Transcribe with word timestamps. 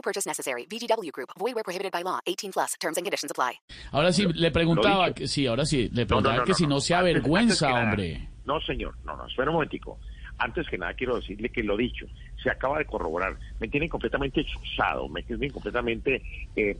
No 0.00 0.02
purchase 0.02 0.26
necessary. 0.26 0.64
VGW 0.66 1.10
Group. 1.12 1.28
Void 1.38 1.54
where 1.54 1.62
prohibited 1.62 1.92
by 1.92 2.02
law. 2.02 2.20
18 2.26 2.52
plus. 2.52 2.74
Terms 2.80 2.96
and 2.96 3.04
conditions 3.04 3.30
apply. 3.30 3.60
Ahora 3.92 4.12
sí, 4.12 4.26
le 4.32 4.50
preguntaba, 4.50 5.12
que, 5.12 5.28
sí, 5.28 5.46
ahora 5.46 5.66
sí, 5.66 5.90
le 5.92 6.02
No, 6.04 6.06
preguntaba 6.08 6.34
no, 6.36 6.40
no, 6.40 6.44
que 6.46 6.52
no, 6.52 6.56
si 6.56 6.62
no, 6.64 6.68
no. 6.76 6.80
se 6.80 6.94
avergüenza, 6.94 7.42
antes 7.42 7.58
que 7.58 7.66
nada- 7.66 7.84
hombre. 7.90 8.28
No, 8.46 8.60
señor, 8.62 8.96
no, 9.04 9.14
no, 9.16 9.26
espera 9.26 9.50
un 9.50 9.56
momentico. 9.56 9.98
Antes 10.38 10.66
que 10.68 10.78
nada 10.78 10.94
quiero 10.94 11.16
decirle 11.16 11.50
que 11.50 11.62
lo 11.62 11.76
dicho 11.76 12.06
se 12.42 12.48
acaba 12.50 12.78
de 12.78 12.86
corroborar. 12.86 13.36
Me 13.60 13.68
tiene 13.68 13.90
completamente 13.90 14.42
chuzado, 14.46 15.06
me 15.10 15.22
tiene 15.22 15.50
completamente 15.50 16.22
eh, 16.56 16.78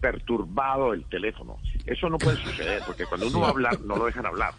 perturbado 0.00 0.92
el 0.92 1.04
teléfono. 1.06 1.58
Eso 1.84 2.08
no 2.08 2.16
puede 2.18 2.36
suceder 2.36 2.80
porque 2.86 3.04
cuando 3.06 3.26
uno 3.26 3.40
va 3.40 3.48
a 3.48 3.50
hablar 3.50 3.80
no 3.80 3.96
lo 3.96 4.04
dejan 4.06 4.24
hablar. 4.26 4.54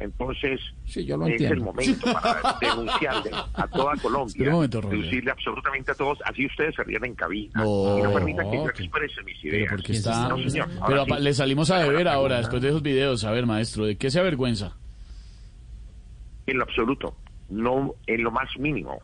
Entonces 0.00 0.60
Sí, 0.86 1.04
yo 1.04 1.16
lo 1.16 1.24
es 1.26 1.32
entiendo. 1.32 1.54
el 1.54 1.60
momento 1.60 2.12
para 2.12 2.58
denunciarle 2.60 3.30
a 3.54 3.66
toda 3.68 3.94
Colombia, 3.96 4.50
momento, 4.50 4.80
absolutamente 5.30 5.92
a 5.92 5.94
todos, 5.94 6.18
así 6.24 6.46
ustedes 6.46 6.74
se 6.74 6.82
rían 6.82 7.04
en 7.04 7.14
cabina 7.14 7.52
No, 7.62 7.98
y 7.98 8.02
no 8.02 8.12
permitan 8.12 8.50
que 8.50 8.56
yo 8.56 8.68
exprese 8.68 9.22
mis 9.22 9.36
Pero 9.40 9.56
ideas. 9.56 9.70
porque 9.70 9.92
está... 9.92 10.28
No, 10.28 10.38
señor. 10.48 10.68
Ahora 10.80 11.04
Pero 11.04 11.16
sí. 11.16 11.22
le 11.22 11.34
salimos 11.34 11.70
a 11.70 11.78
beber 11.86 12.08
ahora, 12.08 12.38
después 12.38 12.60
de 12.60 12.68
esos 12.70 12.82
videos. 12.82 13.22
A 13.24 13.30
ver, 13.30 13.46
maestro, 13.46 13.86
¿de 13.86 13.96
qué 13.96 14.10
se 14.10 14.18
avergüenza? 14.18 14.76
En 16.46 16.58
lo 16.58 16.64
absoluto, 16.64 17.16
no 17.48 17.94
en 18.06 18.22
lo 18.22 18.30
más 18.30 18.48
mínimo. 18.58 19.00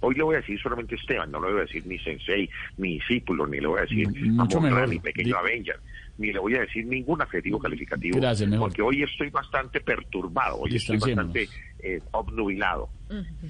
Hoy 0.00 0.14
le 0.14 0.22
voy 0.22 0.34
a 0.36 0.38
decir 0.40 0.58
solamente 0.60 0.94
Esteban, 0.94 1.30
no 1.30 1.40
le 1.40 1.50
voy 1.52 1.58
a 1.58 1.64
decir 1.64 1.86
ni 1.86 1.98
sensei, 1.98 2.48
ni 2.78 2.94
discípulo, 2.94 3.46
ni 3.46 3.60
le 3.60 3.66
voy 3.66 3.78
a 3.78 3.82
decir 3.82 4.08
mucho 4.30 4.60
mejor. 4.60 4.88
ni 4.88 4.98
pequeño 4.98 5.36
Avenger, 5.36 5.78
ni 6.18 6.32
le 6.32 6.38
voy 6.38 6.54
a 6.54 6.60
decir 6.60 6.86
ningún 6.86 7.20
adjetivo 7.20 7.58
calificativo. 7.58 8.18
Gracias, 8.18 8.48
mejor. 8.48 8.68
Porque 8.68 8.82
hoy 8.82 9.02
estoy 9.02 9.28
bastante 9.30 9.80
perturbado, 9.80 10.56
hoy 10.60 10.74
estoy 10.76 10.96
bastante 10.98 11.48
eh, 11.80 12.00
obnubilado. 12.12 12.88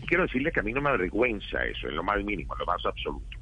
Quiero 0.06 0.24
decirle 0.24 0.50
que 0.50 0.60
a 0.60 0.62
mí 0.62 0.72
no 0.72 0.80
me 0.80 0.88
avergüenza 0.90 1.64
eso, 1.64 1.88
en 1.88 1.96
lo 1.96 2.02
más 2.02 2.22
mínimo, 2.24 2.54
en 2.54 2.58
lo 2.58 2.66
más 2.66 2.84
absoluto. 2.84 3.38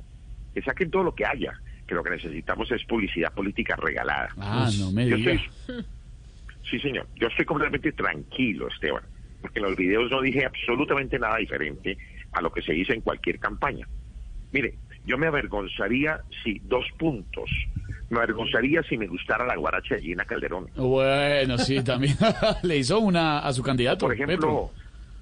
Que 0.52 0.60
saquen 0.62 0.90
todo 0.90 1.04
lo 1.04 1.14
que 1.14 1.24
haya, 1.24 1.52
que 1.86 1.94
lo 1.94 2.02
que 2.02 2.10
necesitamos 2.10 2.70
es 2.72 2.84
publicidad 2.84 3.32
política 3.32 3.74
regalada. 3.76 4.28
Ah, 4.38 4.68
no 4.78 4.92
me 4.92 5.08
Yo 5.08 5.16
diga. 5.16 5.32
estoy- 5.32 5.84
Sí, 6.70 6.78
señor. 6.80 7.06
Yo 7.16 7.28
estoy 7.28 7.46
completamente 7.46 7.92
tranquilo, 7.92 8.68
Esteban, 8.68 9.02
porque 9.40 9.58
en 9.58 9.64
los 9.64 9.76
videos 9.76 10.10
no 10.10 10.20
dije 10.20 10.44
absolutamente 10.44 11.18
nada 11.18 11.38
diferente 11.38 11.96
a 12.32 12.40
lo 12.40 12.50
que 12.52 12.62
se 12.62 12.72
dice 12.72 12.94
en 12.94 13.00
cualquier 13.00 13.38
campaña. 13.38 13.86
Mire, 14.52 14.74
yo 15.04 15.18
me 15.18 15.26
avergonzaría 15.26 16.20
si, 16.42 16.58
dos 16.60 16.84
puntos, 16.98 17.50
me 18.10 18.18
avergonzaría 18.18 18.82
si 18.82 18.96
me 18.96 19.06
gustara 19.06 19.46
la 19.46 19.56
guaracha 19.56 19.96
de 19.96 20.02
Gina 20.02 20.24
Calderón. 20.24 20.68
Bueno, 20.76 21.58
sí, 21.58 21.82
también 21.84 22.16
le 22.62 22.76
hizo 22.78 22.98
una 23.00 23.40
a 23.40 23.52
su 23.52 23.62
candidato, 23.62 24.06
Por 24.06 24.14
ejemplo, 24.14 24.36
Petro. 24.36 24.70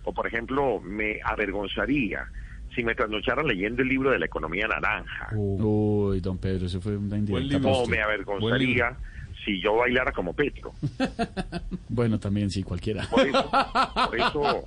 o 0.05 0.13
por 0.13 0.27
ejemplo, 0.27 0.81
me 0.81 1.21
avergonzaría 1.25 2.27
si 2.75 2.85
me 2.85 2.95
trasnochara 2.95 3.43
leyendo 3.43 3.83
el 3.83 3.89
libro 3.89 4.11
de 4.11 4.19
la 4.19 4.27
economía 4.27 4.69
naranja. 4.69 5.31
Uy, 5.35 6.21
don 6.21 6.37
Pedro, 6.39 6.67
eso 6.67 6.81
fue 6.81 6.97
una 6.97 7.17
indirecta. 7.17 7.67
O 7.69 7.87
me 7.87 8.01
avergonzaría 8.03 8.95
si 9.45 9.61
yo 9.63 9.77
bailara 9.77 10.13
como 10.13 10.33
Petro. 10.35 10.73
Bueno, 11.89 12.19
también 12.21 12.51
sí, 12.51 12.63
cualquiera. 12.63 13.07
Por 13.09 13.27
eso, 13.27 13.51
por 13.51 14.17
eso, 14.17 14.65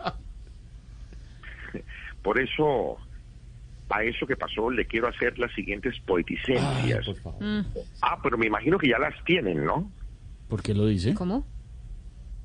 por 2.22 2.40
eso, 2.40 2.98
a 3.90 4.04
eso 4.04 4.26
que 4.26 4.36
pasó 4.36 4.70
le 4.70 4.86
quiero 4.86 5.08
hacer 5.08 5.38
las 5.40 5.54
siguientes 5.54 5.96
poeticencias. 6.06 7.06
Por 7.06 7.16
favor. 7.16 7.66
Ah, 8.02 8.20
pero 8.22 8.38
me 8.38 8.48
imagino 8.48 8.78
que 8.78 8.90
ya 8.90 9.00
las 9.00 9.14
tienen, 9.26 9.66
¿no? 9.66 9.92
¿Por 10.48 10.62
qué 10.62 10.74
lo 10.74 10.86
dice? 10.86 11.14
¿Cómo? 11.14 11.46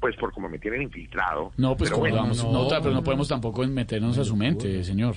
Pues 0.01 0.17
por 0.17 0.33
como 0.33 0.49
me 0.49 0.59
tienen 0.59 0.83
infiltrado. 0.83 1.53
No, 1.57 1.77
pues 1.77 1.89
Pero 1.89 2.01
como 2.01 2.11
bueno, 2.11 2.17
vamos, 2.17 2.45
no, 2.45 2.69
pero 2.69 2.91
no 2.93 3.03
podemos 3.03 3.29
tampoco 3.29 3.67
meternos 3.67 4.19
a 4.19 4.25
su 4.25 4.37
mente, 4.37 4.85
señor. 4.85 5.17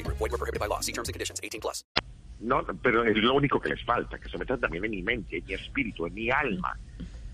Void 0.21 0.31
were 0.31 0.37
prohibited 0.37 0.59
by 0.59 0.67
law. 0.67 0.79
See 0.81 0.93
terms 0.93 1.09
and 1.09 1.13
conditions. 1.13 1.39
18 1.43 1.59
plus. 1.61 1.83
no, 2.41 2.63
pero 2.81 3.03
es 3.03 3.15
lo 3.17 3.33
único 3.35 3.59
que 3.59 3.69
les 3.69 3.83
falta, 3.83 4.17
que 4.19 4.27
se 4.29 4.37
metan 4.37 4.59
también 4.59 4.83
en 4.85 4.91
mi 4.91 5.01
mente, 5.03 5.37
en 5.37 5.45
mi 5.45 5.53
espíritu, 5.53 6.05
en 6.07 6.13
mi 6.13 6.29
alma. 6.31 6.77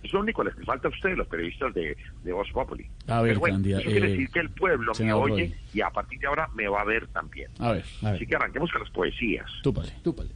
Es 0.03 0.11
lo 0.13 0.19
único 0.19 0.43
que 0.43 0.51
les 0.55 0.65
falta 0.65 0.87
a 0.89 0.91
ustedes, 0.91 1.17
los 1.17 1.27
periodistas 1.27 1.73
de, 1.73 1.95
de 2.23 2.31
Voz 2.33 2.47
Populi. 2.51 2.85
A 3.07 3.21
ver, 3.21 3.31
Pero 3.31 3.39
bueno, 3.39 3.55
candida- 3.55 3.79
eso 3.79 3.89
quiere 3.89 4.07
eh, 4.07 4.09
decir 4.11 4.29
que 4.29 4.39
el 4.39 4.49
pueblo 4.51 4.91
me 4.99 5.13
oye 5.13 5.45
Roy. 5.47 5.55
y 5.73 5.81
a 5.81 5.89
partir 5.89 6.19
de 6.19 6.27
ahora 6.27 6.49
me 6.55 6.67
va 6.67 6.81
a 6.81 6.85
ver 6.85 7.07
también. 7.07 7.49
A 7.59 7.71
ver, 7.71 7.83
a 8.03 8.09
Así 8.09 8.19
ver. 8.19 8.27
que 8.27 8.35
arranquemos 8.35 8.71
con 8.71 8.81
las 8.81 8.91
poesías. 8.91 9.49
Túpale, 9.63 9.91
túpale. 10.03 10.29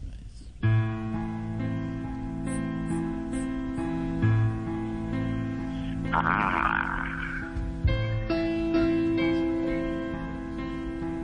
Ah. 6.14 6.61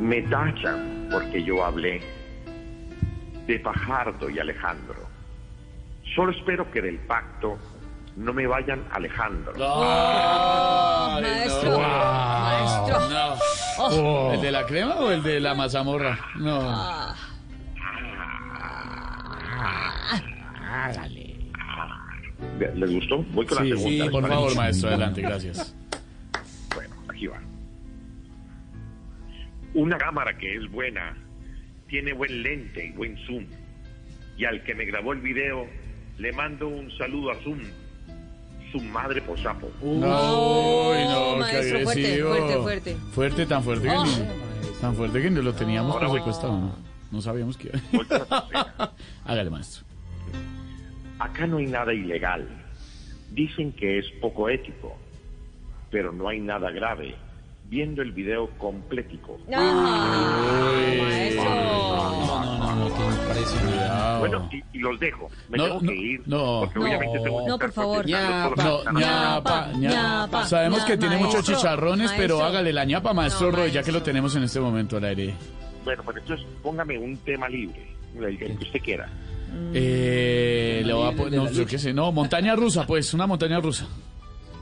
Me 0.08 0.22
tachan 0.22 1.10
porque 1.12 1.44
yo 1.44 1.66
hablé 1.66 2.02
de 3.46 3.60
Fajardo 3.60 4.30
y 4.30 4.40
Alejandro. 4.40 4.96
Solo 6.16 6.32
espero 6.32 6.72
que 6.72 6.82
del 6.82 6.98
pacto 7.00 7.58
no 8.16 8.32
me 8.34 8.48
vayan 8.48 8.86
alejando. 8.92 9.52
Maestro, 11.12 11.78
maestro. 11.80 13.00
No. 13.92 14.32
¿El 14.34 14.40
de 14.42 14.52
la 14.52 14.66
crema 14.66 14.96
o 14.96 15.12
el 15.12 15.22
de 15.22 15.42
la 15.42 15.54
mazamorra? 15.56 16.18
No. 16.38 17.14
¿Les 22.76 22.92
gustó? 22.94 23.24
Voy 23.34 23.46
con 23.46 23.58
Sí, 23.58 23.64
la 23.70 23.76
segunda. 23.76 23.90
sí, 23.90 23.98
¿les 24.00 24.10
por 24.10 24.28
favor, 24.28 24.56
maestro, 24.56 24.90
adelante, 24.90 25.22
gracias. 25.22 25.76
Bueno, 26.74 26.96
aquí 27.10 27.28
va. 27.28 27.38
Una 29.78 29.98
cámara 30.00 30.36
que 30.36 30.56
es 30.56 30.72
buena, 30.72 31.16
tiene 31.88 32.12
buen 32.14 32.42
lente 32.42 32.88
y 32.88 32.92
buen 32.94 33.16
zoom. 33.28 33.46
Y 34.36 34.44
al 34.46 34.64
que 34.64 34.74
me 34.74 34.86
grabó 34.86 35.14
el 35.14 35.22
video, 35.22 35.68
le 36.18 36.32
mando 36.32 36.68
un 36.68 36.90
saludo 36.98 37.30
a 37.32 37.36
Zoom. 37.44 37.60
Su 38.72 38.80
madre 38.82 39.22
por 39.22 39.38
sapo. 39.40 39.68
Uy, 39.82 40.00
no, 40.00 41.34
qué 41.36 41.40
maestro, 41.40 41.80
fuerte, 41.82 42.02
agresivo. 42.06 42.30
fuerte, 42.30 42.58
fuerte. 42.58 42.96
Fuerte, 43.14 43.46
tan 43.46 43.64
fuerte 43.64 43.88
que 43.88 43.94
Oh. 43.96 44.04
ni, 44.06 44.80
tan 44.82 44.96
fuerte 44.96 45.22
que 45.22 45.30
ni 45.30 45.42
lo 45.44 45.54
teníamos 45.54 45.94
voy. 45.94 46.00
presupuestado, 46.10 46.58
¿no? 46.60 46.76
No 47.12 47.22
sabíamos 47.22 47.56
que. 47.56 47.70
Hágale, 49.26 49.50
maestro. 49.52 49.86
Acá 51.20 51.46
no 51.46 51.58
hay 51.58 51.68
nada 51.68 51.94
ilegal. 51.94 52.48
Dicen 53.32 53.72
que 53.74 54.00
es 54.00 54.06
poco 54.22 54.50
ético, 54.50 54.98
pero 55.92 56.12
no 56.12 56.28
hay 56.30 56.40
nada 56.40 56.72
grave. 56.72 57.16
Viendo 57.70 58.02
el 58.02 58.14
video 58.14 58.50
completico. 58.58 59.38
No, 59.50 59.58
no, 59.60 59.74
no, 62.76 62.90
no. 62.90 64.20
Bueno, 64.20 64.50
y, 64.52 64.78
y 64.78 64.80
los 64.80 65.00
dejo. 65.00 65.30
Me 65.50 65.58
No, 65.58 65.64
tengo 65.66 65.82
no, 65.82 65.90
que 65.90 65.96
ir. 65.96 66.22
no. 66.26 66.60
porque 66.62 66.80
obviamente 66.80 67.20
tengo 67.20 67.44
que 67.44 67.50
No, 67.50 67.60
por 67.60 67.72
favor. 67.74 68.06
ñapa, 68.06 69.72
ñapa. 69.78 70.46
Sabemos 70.46 70.84
que 70.86 70.98
tiene 70.98 71.18
muchos 71.18 71.34
maestro, 71.36 71.56
chicharrones, 71.56 72.12
pero 72.14 72.42
hágale 72.44 72.72
la 72.74 72.86
ñapa, 72.86 73.14
maestro 73.14 73.52
No, 73.52 73.58
Roy, 73.58 73.72
ya 73.72 73.84
que 73.84 73.92
lo 73.92 74.02
tenemos 74.02 74.36
en 74.36 74.44
este 74.44 74.60
momento 74.60 74.98
al 74.98 75.04
aire. 75.06 75.34
Bueno, 75.84 76.04
pues 76.04 76.18
entonces 76.18 76.46
póngame 76.64 76.98
un 76.98 77.18
tema 77.18 77.48
libre, 77.50 77.88
el, 78.18 78.24
el 78.26 78.38
que 78.38 78.64
usted 78.64 78.80
quiera. 78.82 79.10
Eh, 79.74 80.82
le 80.86 80.94
voy 80.94 81.14
a 81.14 81.16
poner, 81.16 81.40
no, 81.40 81.52
yo 81.52 81.66
qué 81.66 81.78
sé, 81.78 81.94
no, 81.94 82.12
montaña 82.12 82.56
rusa, 82.56 82.86
pues, 82.86 83.14
una 83.14 83.26
montaña 83.28 83.60
rusa. 83.60 83.88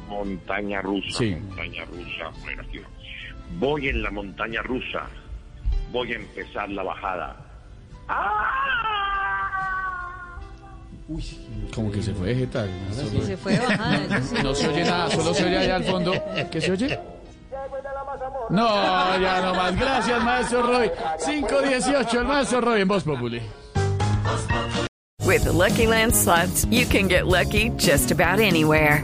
Montaña 0.08 0.82
rusa, 0.82 1.18
Sí. 1.18 1.36
montaña 1.36 1.86
rusa. 1.86 2.32
Bueno, 2.44 2.62
aquí 2.64 2.78
va. 2.80 2.88
Voy 3.60 3.90
en 3.90 4.02
la 4.04 4.12
montaña 4.12 4.62
rusa, 4.62 5.08
voy 5.92 6.14
a 6.14 6.16
empezar 6.16 6.70
la 6.70 6.84
bajada. 6.84 7.36
¡Ah! 8.08 8.52
Como 11.74 11.92
que 11.92 12.02
se 12.02 12.14
fue 12.14 12.34
se 12.34 12.46
sí. 12.46 12.48
No 14.44 14.56
se 14.56 14.68
oye 14.68 14.84
nada, 14.84 15.10
solo 15.12 15.34
se 15.34 15.46
oye 15.46 15.58
allá 15.58 15.76
al 15.76 15.84
fondo. 15.84 16.14
¿Qué 16.52 16.60
se 16.62 16.72
oye? 16.72 17.00
No, 18.50 19.20
ya 19.20 19.42
no 19.42 19.54
más. 19.54 19.76
Gracias, 19.76 20.24
maestro 20.24 20.64
Roy. 20.64 20.92
518, 21.26 22.20
el 22.20 22.26
maestro 22.26 22.62
Roy 22.62 22.82
en 22.82 22.88
Voz 22.88 23.04
Populi. 23.04 23.42
With 25.26 25.44
the 25.44 25.52
Lucky 25.52 25.86
Land 25.88 26.14
slots, 26.16 26.66
you 26.72 26.86
can 26.86 27.08
get 27.08 27.26
lucky 27.28 27.70
just 27.78 28.12
about 28.12 28.40
anywhere. 28.40 29.04